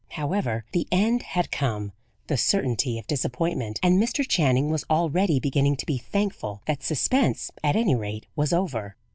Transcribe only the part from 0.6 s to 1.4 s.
the end